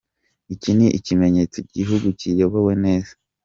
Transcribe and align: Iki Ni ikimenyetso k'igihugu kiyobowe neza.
Iki 0.53 0.71
Ni 0.77 0.87
ikimenyetso 0.99 1.57
k'igihugu 1.67 2.07
kiyobowe 2.19 2.73
neza. 2.85 3.11